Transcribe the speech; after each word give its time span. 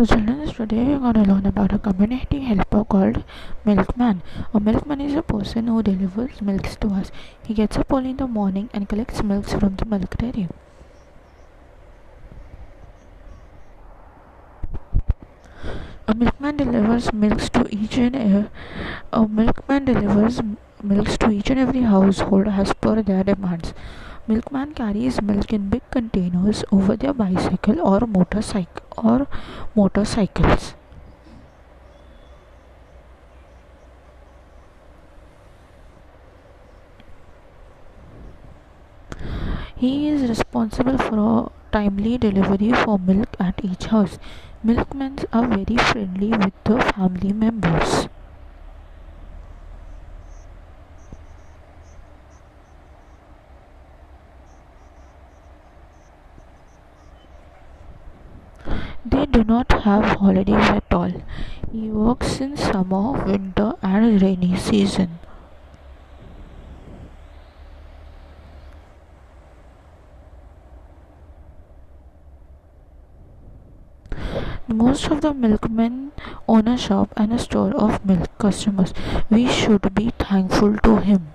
So 0.00 0.06
children, 0.06 0.48
today 0.48 0.84
we're 0.96 1.12
going 1.12 1.12
to 1.12 1.30
learn 1.30 1.44
about 1.44 1.74
a 1.74 1.78
community 1.78 2.40
helper 2.40 2.86
called 2.86 3.22
milkman. 3.66 4.22
A 4.54 4.58
milkman 4.58 4.98
is 4.98 5.14
a 5.14 5.20
person 5.20 5.66
who 5.66 5.82
delivers 5.82 6.40
milks 6.40 6.74
to 6.76 6.88
us. 6.88 7.12
He 7.46 7.52
gets 7.52 7.76
up 7.76 7.92
early 7.92 8.08
in 8.12 8.16
the 8.16 8.26
morning 8.26 8.70
and 8.72 8.88
collects 8.88 9.22
milks 9.22 9.52
from 9.52 9.76
the 9.76 9.84
milk 9.84 10.16
dairy. 10.16 10.48
A 16.08 16.14
milkman 16.14 16.56
delivers 16.56 17.12
milks 17.12 17.50
to 17.50 17.66
each 17.68 17.98
and 17.98 18.16
every, 18.16 18.48
a 19.12 19.28
milkman 19.28 19.84
delivers 19.84 20.40
milks 20.82 21.18
to 21.18 21.30
each 21.30 21.50
and 21.50 21.60
every 21.60 21.82
household 21.82 22.48
as 22.48 22.72
per 22.72 23.02
their 23.02 23.22
demands. 23.22 23.74
Milkman 24.26 24.74
carries 24.74 25.20
milk 25.20 25.52
in 25.52 25.68
big 25.70 25.82
containers 25.90 26.64
over 26.70 26.96
their 26.96 27.12
bicycle 27.12 27.80
or 27.80 28.06
motorcycle 28.06 28.82
or 28.96 29.26
motorcycles. 29.74 30.74
He 39.76 40.08
is 40.08 40.28
responsible 40.28 40.98
for 40.98 41.50
timely 41.72 42.18
delivery 42.18 42.72
for 42.72 42.98
milk 42.98 43.34
at 43.40 43.64
each 43.64 43.86
house. 43.86 44.18
Milkmen 44.62 45.16
are 45.32 45.46
very 45.46 45.76
friendly 45.76 46.28
with 46.28 46.52
the 46.64 46.78
family 46.92 47.32
members. 47.32 48.08
They 59.04 59.24
do 59.24 59.44
not 59.44 59.72
have 59.72 60.18
holidays 60.18 60.68
at 60.68 60.92
all. 60.92 61.12
He 61.72 61.88
works 61.88 62.40
in 62.40 62.56
summer, 62.56 63.12
winter, 63.12 63.72
and 63.82 64.20
rainy 64.20 64.56
season. 64.56 65.18
Most 74.68 75.08
of 75.10 75.22
the 75.22 75.34
milkmen 75.34 76.12
own 76.46 76.68
a 76.68 76.76
shop 76.76 77.12
and 77.16 77.32
a 77.32 77.38
store 77.38 77.74
of 77.74 78.04
milk 78.04 78.28
customers. 78.38 78.92
We 79.30 79.48
should 79.48 79.94
be 79.94 80.10
thankful 80.18 80.76
to 80.78 80.96
him. 80.96 81.32